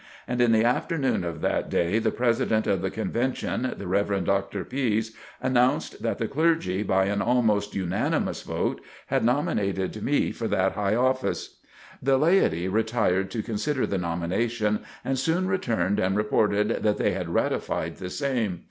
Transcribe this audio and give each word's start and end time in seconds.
And 0.27 0.41
in 0.41 0.51
the 0.51 0.63
afternoon 0.63 1.23
of 1.23 1.41
that 1.41 1.69
day, 1.69 1.99
the 1.99 2.09
President 2.09 2.65
of 2.65 2.81
the 2.81 2.89
Convention, 2.89 3.75
the 3.77 3.85
Rev. 3.85 4.25
Dr. 4.25 4.65
Pise, 4.65 5.11
announced 5.39 6.01
that 6.01 6.17
the 6.17 6.27
clergy, 6.27 6.81
by 6.81 7.05
an 7.05 7.21
almost 7.21 7.75
unanimous 7.75 8.41
vote, 8.41 8.81
had 9.05 9.23
nominated 9.23 10.01
me 10.01 10.31
for 10.31 10.47
that 10.47 10.71
high 10.71 10.95
office. 10.95 11.59
The 12.01 12.17
laity 12.17 12.67
retired 12.67 13.29
to 13.29 13.43
consider 13.43 13.85
the 13.85 13.99
nomination 13.99 14.79
and 15.05 15.19
soon 15.19 15.47
returned 15.47 15.99
and 15.99 16.17
reported 16.17 16.81
that 16.81 16.97
they 16.97 17.11
had 17.11 17.29
ratified 17.29 17.97
the 17.97 18.09
same. 18.09 18.59